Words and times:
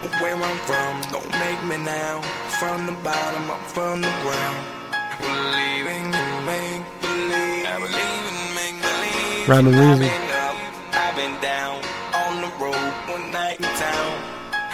Where 0.00 0.34
I'm 0.34 0.56
from, 0.64 1.12
don't 1.12 1.30
make 1.40 1.62
me 1.64 1.76
now. 1.84 2.22
From 2.58 2.86
the 2.86 2.92
bottom, 3.04 3.50
up 3.50 3.60
from 3.68 4.00
the 4.00 4.08
ground. 4.22 4.66
Believing 5.20 6.08
in 6.08 6.44
make 6.48 6.84
believe. 7.02 7.66
I 7.68 7.76
believe 7.76 8.24
in 8.32 8.40
make 8.56 8.80
believe. 8.80 9.46
Rhyme 9.46 9.66
and 9.66 9.76
I've 9.76 9.98
been 9.98 10.30
up, 10.32 10.56
I've 10.94 11.16
been 11.16 11.40
down. 11.42 11.84
On 12.14 12.40
the 12.40 12.48
road, 12.56 12.92
one 13.12 13.30
night 13.30 13.58
in 13.58 13.68
town. 13.76 14.16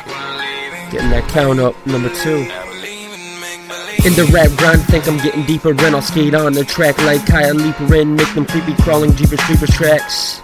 Believing, 0.06 0.90
Getting 0.92 1.10
that 1.10 1.28
count 1.28 1.58
up, 1.58 1.74
number 1.84 2.08
two. 2.22 2.46
In 2.46 3.40
make 3.40 3.66
believe. 3.66 4.06
In 4.06 4.14
the 4.14 4.30
rap 4.32 4.50
grind, 4.58 4.82
think 4.84 5.08
I'm 5.08 5.18
getting 5.18 5.44
deeper. 5.44 5.74
Then 5.74 5.96
I'll 5.96 6.02
skate 6.02 6.36
on 6.36 6.52
the 6.52 6.64
track 6.64 6.96
like 6.98 7.26
Kyle 7.26 7.52
Leaper 7.52 7.92
in, 7.96 8.14
make 8.14 8.32
them 8.34 8.46
creepy 8.46 8.74
crawling 8.80 9.12
Jeepers 9.16 9.40
Creepers 9.40 9.70
tracks. 9.70 10.40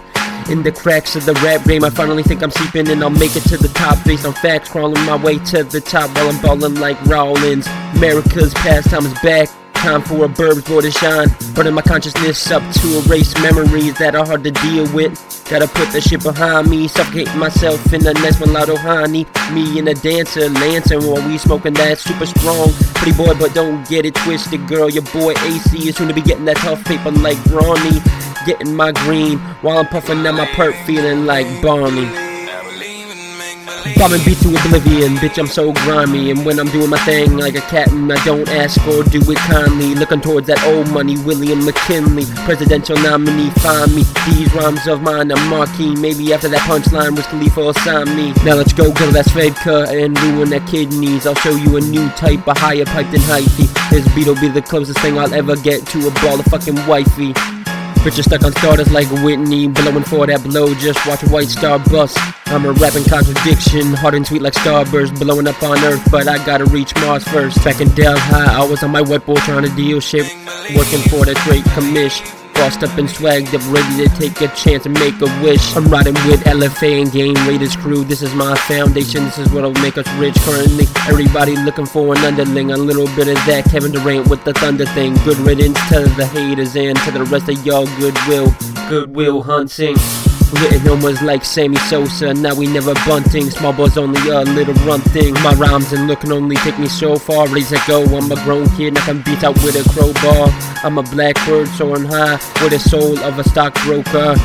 In 0.49 0.61
the 0.61 0.71
cracks 0.71 1.15
of 1.15 1.25
the 1.25 1.33
rap 1.35 1.65
game, 1.65 1.83
I 1.83 1.89
finally 1.89 2.21
think 2.21 2.43
I'm 2.43 2.51
sleeping 2.51 2.89
and 2.89 3.01
I'll 3.01 3.09
make 3.09 3.35
it 3.35 3.43
to 3.43 3.57
the 3.57 3.69
top 3.69 4.03
based 4.05 4.25
on 4.25 4.33
facts. 4.33 4.69
Crawling 4.69 5.03
my 5.05 5.15
way 5.15 5.39
to 5.39 5.63
the 5.63 5.79
top 5.79 6.13
while 6.15 6.29
I'm 6.29 6.41
balling 6.41 6.75
like 6.75 7.01
Rollins. 7.05 7.65
America's 7.95 8.53
pastime 8.53 9.05
is 9.05 9.13
back. 9.21 9.49
Time 9.73 10.01
for 10.01 10.25
a 10.25 10.27
burb's 10.27 10.63
boy 10.63 10.81
to 10.81 10.91
shine. 10.91 11.29
Burning 11.53 11.73
my 11.73 11.81
consciousness 11.81 12.51
up 12.51 12.61
to 12.75 13.01
erase 13.05 13.33
memories 13.41 13.97
that 13.97 14.15
are 14.15 14.25
hard 14.25 14.43
to 14.43 14.51
deal 14.51 14.91
with. 14.93 15.32
Gotta 15.49 15.67
put 15.67 15.91
the 15.91 16.01
shit 16.01 16.23
behind 16.23 16.69
me, 16.69 16.87
suffocating 16.87 17.37
myself 17.37 17.93
in 17.93 18.01
the 18.01 18.13
next 18.13 18.39
mulatto 18.39 18.75
honey. 18.75 19.27
Me 19.51 19.77
and 19.77 19.87
a 19.89 19.93
dancer, 19.93 20.49
Lancer, 20.49 20.99
while 20.99 21.27
we 21.27 21.37
smoking 21.37 21.73
that 21.73 21.99
super 21.99 22.25
strong. 22.25 22.71
Pretty 22.95 23.15
boy, 23.15 23.33
but 23.37 23.53
don't 23.53 23.87
get 23.87 24.05
it 24.05 24.15
twisted, 24.15 24.65
girl. 24.67 24.89
Your 24.89 25.03
boy 25.03 25.33
AC 25.33 25.89
is 25.89 25.97
soon 25.97 26.07
to 26.07 26.13
be 26.13 26.21
getting 26.21 26.45
that 26.45 26.57
tough 26.57 26.83
paper 26.85 27.11
like 27.11 27.37
Brawny. 27.49 28.01
Getting 28.45 28.75
my 28.75 28.91
green 28.91 29.37
while 29.61 29.77
I'm 29.77 29.87
puffing 29.87 30.25
out 30.25 30.35
my 30.35 30.45
perk, 30.47 30.75
feeling 30.85 31.25
like 31.25 31.45
Barney. 31.61 32.22
Bombing 33.97 34.23
beat 34.23 34.37
to 34.39 34.49
oblivion, 34.49 35.15
bitch, 35.17 35.37
I'm 35.37 35.47
so 35.47 35.73
grimy. 35.73 36.31
And 36.31 36.45
when 36.45 36.59
I'm 36.59 36.69
doing 36.69 36.89
my 36.89 36.97
thing 36.99 37.37
like 37.37 37.55
a 37.55 37.61
cat, 37.61 37.91
and 37.91 38.11
I 38.11 38.23
don't 38.23 38.47
ask 38.49 38.79
or 38.87 39.03
do 39.03 39.19
it 39.19 39.37
kindly. 39.39 39.93
Looking 39.95 40.21
towards 40.21 40.47
that 40.47 40.63
old 40.65 40.89
money, 40.89 41.17
William 41.17 41.65
McKinley, 41.65 42.25
presidential 42.45 42.97
nominee. 42.97 43.49
Find 43.59 43.93
me, 43.93 44.03
these 44.25 44.53
rhymes 44.53 44.87
of 44.87 45.01
mine 45.01 45.31
are 45.31 45.49
marquee. 45.49 45.95
Maybe 45.95 46.33
after 46.33 46.47
that 46.49 46.61
punchline, 46.61 47.15
Wiz 47.15 47.25
Khalifa 47.27 47.59
will 47.59 47.73
sign 47.73 48.15
me. 48.15 48.33
Now 48.45 48.55
let's 48.55 48.73
go, 48.73 48.91
girl, 48.93 49.11
that's 49.11 49.31
vodka 49.31 49.85
and 49.89 50.19
ruin 50.21 50.49
their 50.49 50.65
kidneys. 50.67 51.27
I'll 51.27 51.35
show 51.35 51.51
you 51.51 51.75
a 51.77 51.81
new 51.81 52.07
type, 52.11 52.47
a 52.47 52.57
higher 52.57 52.85
pipe 52.85 53.11
than 53.11 53.21
hyphy. 53.21 53.67
This 53.89 54.07
beat'll 54.15 54.35
be 54.35 54.47
the 54.47 54.61
closest 54.61 54.99
thing 54.99 55.17
I'll 55.17 55.33
ever 55.33 55.55
get 55.57 55.85
to 55.87 56.07
a 56.07 56.11
ball 56.21 56.39
of 56.39 56.45
fucking 56.45 56.87
wifey. 56.87 57.33
Bitches 58.03 58.25
stuck 58.25 58.43
on 58.43 58.51
starters 58.51 58.91
like 58.91 59.09
Whitney, 59.23 59.69
blowing 59.69 60.03
for 60.03 60.27
that 60.27 60.43
blow, 60.43 60.73
just 60.75 60.99
watch 61.07 61.23
a 61.23 61.29
white 61.29 61.47
star 61.47 61.79
bust. 61.79 62.17
I'm 62.47 62.65
a 62.65 62.73
rapping 62.73 63.05
contradiction, 63.05 63.93
hard 63.93 64.13
and 64.15 64.27
sweet 64.27 64.41
like 64.41 64.55
starburst, 64.55 65.17
blowing 65.17 65.47
up 65.47 65.63
on 65.63 65.81
Earth, 65.85 66.05
but 66.11 66.27
I 66.27 66.43
gotta 66.45 66.65
reach 66.65 66.93
Mars 66.95 67.23
first. 67.23 67.63
Back 67.63 67.79
in 67.79 67.87
Del 67.95 68.17
High, 68.17 68.61
I 68.61 68.67
was 68.67 68.83
on 68.83 68.91
my 68.91 69.01
whiteboard 69.01 69.37
trying 69.45 69.63
to 69.63 69.73
deal 69.77 70.01
shit, 70.01 70.25
working 70.75 70.99
for 71.09 71.23
that 71.23 71.39
great 71.45 71.63
commish. 71.71 72.42
Bossed 72.53 72.83
up 72.83 72.97
and 72.97 73.09
swagged 73.09 73.53
up, 73.53 73.61
ready 73.73 74.07
to 74.07 74.15
take 74.15 74.39
a 74.41 74.47
chance 74.55 74.85
and 74.85 74.93
make 74.99 75.19
a 75.21 75.43
wish. 75.43 75.75
I'm 75.75 75.85
riding 75.85 76.13
with 76.25 76.41
LFA 76.43 77.01
and 77.01 77.11
Game 77.11 77.35
Raiders 77.47 77.75
crew. 77.75 78.03
This 78.03 78.21
is 78.21 78.33
my 78.33 78.55
foundation, 78.55 79.25
this 79.25 79.37
is 79.37 79.49
what'll 79.51 79.73
make 79.73 79.97
us 79.97 80.07
rich 80.13 80.35
currently. 80.41 80.85
Everybody 81.07 81.55
looking 81.55 81.85
for 81.85 82.15
an 82.15 82.23
underling, 82.23 82.71
a 82.71 82.77
little 82.77 83.07
bit 83.15 83.27
of 83.27 83.35
that 83.47 83.65
Kevin 83.69 83.91
Durant 83.91 84.29
with 84.29 84.43
the 84.43 84.53
thunder 84.53 84.85
thing. 84.87 85.13
Good 85.25 85.37
riddance 85.39 85.77
to 85.89 86.01
the 86.15 86.25
haters 86.25 86.75
and 86.75 86.97
to 86.99 87.11
the 87.11 87.23
rest 87.25 87.49
of 87.49 87.65
y'all 87.65 87.87
goodwill. 87.97 88.53
Goodwill 88.89 89.43
hunting. 89.43 89.95
Written 90.61 90.81
homers 90.81 91.21
like 91.23 91.43
Sammy 91.43 91.77
Sosa, 91.77 92.33
now 92.33 92.53
we 92.53 92.67
never 92.67 92.93
bunting. 93.05 93.49
Small 93.49 93.73
boys 93.73 93.97
only 93.97 94.21
a 94.29 94.41
little 94.41 94.75
run 94.85 95.01
thing. 95.01 95.33
My 95.41 95.53
rhymes 95.53 95.91
and 95.91 96.07
looking 96.07 96.31
only 96.31 96.55
take 96.57 96.77
me 96.77 96.87
so 96.87 97.17
far. 97.17 97.47
Ready 97.47 97.65
to 97.65 97.81
go, 97.87 98.03
I'm 98.03 98.31
a 98.31 98.35
grown 98.43 98.69
kid, 98.77 98.93
knocking 98.93 99.21
beat 99.23 99.43
out 99.43 99.55
with 99.63 99.75
a 99.75 99.89
crowbar. 99.89 100.49
I'm 100.83 100.99
a 100.99 101.03
blackbird 101.03 101.67
soaring 101.69 102.05
high 102.05 102.33
with 102.61 102.71
the 102.71 102.79
soul 102.79 103.17
of 103.19 103.39
a 103.39 103.43
stockbroker. 103.49 104.35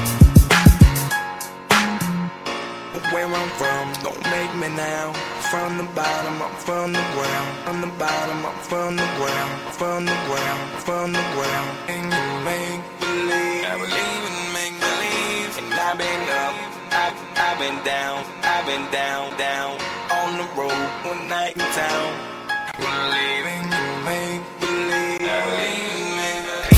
Where 3.12 3.26
I'm 3.26 3.50
from, 3.60 3.92
don't 4.02 4.22
make 4.30 4.54
me 4.54 4.74
now. 4.76 5.12
From 5.50 5.76
the 5.76 5.84
bottom, 5.94 6.40
up 6.40 6.52
from 6.52 6.92
the 6.94 7.04
ground. 7.12 7.58
From 7.64 7.80
the 7.82 7.92
bottom, 7.98 8.46
up 8.46 8.54
from 8.64 8.96
the 8.96 9.08
ground. 9.16 9.60
From 9.74 10.06
the 10.06 10.18
ground, 10.26 10.70
from 10.80 11.12
the 11.12 11.24
ground. 11.34 11.78
And 11.88 12.04
you 12.12 12.44
make 12.44 13.00
believe 13.00 14.17
I've 15.90 15.96
been 15.96 16.06
up, 16.06 16.54
I, 16.92 17.16
I've 17.48 17.58
been 17.58 17.82
down, 17.82 18.22
I've 18.42 18.66
been 18.66 18.92
down, 18.92 19.32
down. 19.38 19.80
On 20.12 20.36
the 20.36 20.44
road, 20.52 21.08
one 21.08 21.26
night 21.28 21.56
in 21.56 21.64
town. 21.72 22.28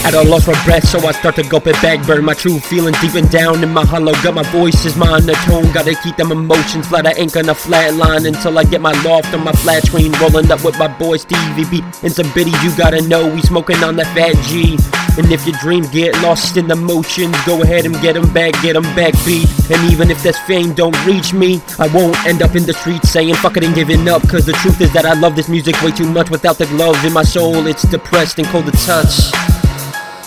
At 0.06 0.14
a 0.14 0.22
loss 0.22 0.44
for 0.44 0.54
breath, 0.64 0.86
so 0.86 1.00
I 1.00 1.10
start 1.10 1.34
to 1.36 1.42
gulp 1.42 1.66
it 1.66 1.74
back. 1.82 2.06
Burn 2.06 2.24
my 2.24 2.34
true 2.34 2.60
feeling 2.60 2.94
deep 3.00 3.16
and 3.16 3.28
down 3.32 3.64
in 3.64 3.70
my 3.70 3.84
hollow. 3.84 4.12
Got 4.22 4.34
my 4.34 4.44
voice 4.52 4.84
is 4.84 4.94
my 4.94 5.10
undertone. 5.10 5.72
Gotta 5.72 5.96
keep 6.04 6.14
them 6.14 6.30
emotions 6.30 6.86
flat. 6.86 7.04
I 7.04 7.12
ain't 7.14 7.34
gonna 7.34 7.54
flatline 7.54 8.28
until 8.28 8.56
I 8.60 8.62
get 8.62 8.80
my 8.80 8.92
loft 9.02 9.34
on 9.34 9.42
my 9.42 9.52
flat 9.52 9.86
screen. 9.86 10.12
Rolling 10.20 10.52
up 10.52 10.64
with 10.64 10.78
my 10.78 10.86
boy 10.86 11.16
Stevie 11.16 11.68
B. 11.68 11.82
And 12.04 12.12
some 12.12 12.32
biddies 12.32 12.62
you 12.62 12.70
gotta 12.76 13.02
know. 13.02 13.26
We 13.26 13.42
smoking 13.42 13.82
on 13.82 13.96
that 13.96 14.06
fat 14.14 14.36
G. 14.46 14.78
And 15.20 15.30
if 15.30 15.46
your 15.46 15.54
dreams 15.60 15.86
get 15.90 16.14
lost 16.22 16.56
in 16.56 16.66
the 16.66 16.74
motions, 16.74 17.36
go 17.44 17.60
ahead 17.60 17.84
and 17.84 17.94
get 18.00 18.16
'em 18.16 18.32
back, 18.32 18.54
get 18.62 18.74
'em 18.74 18.88
back 18.96 19.12
beat. 19.26 19.46
And 19.70 19.92
even 19.92 20.10
if 20.10 20.22
this 20.22 20.38
fame 20.46 20.72
don't 20.72 20.96
reach 21.04 21.34
me, 21.34 21.60
I 21.78 21.88
won't 21.88 22.16
end 22.24 22.40
up 22.40 22.56
in 22.56 22.64
the 22.64 22.72
streets 22.72 23.10
saying 23.10 23.34
fuck 23.34 23.58
it 23.58 23.62
and 23.62 23.74
giving 23.74 24.08
up. 24.08 24.26
Cause 24.26 24.46
the 24.46 24.54
truth 24.54 24.80
is 24.80 24.90
that 24.94 25.04
I 25.04 25.12
love 25.12 25.36
this 25.36 25.46
music 25.46 25.80
way 25.82 25.90
too 25.90 26.06
much. 26.06 26.30
Without 26.30 26.56
the 26.56 26.64
gloves 26.68 27.04
in 27.04 27.12
my 27.12 27.22
soul, 27.22 27.66
it's 27.66 27.82
depressed 27.82 28.38
and 28.38 28.48
cold 28.48 28.64
to 28.64 28.72
touch. 28.86 29.30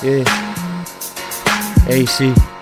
Yeah. 0.04 0.24
AC. 1.90 2.53